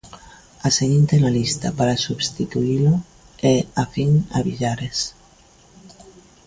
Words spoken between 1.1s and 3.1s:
na lista, para substituílo,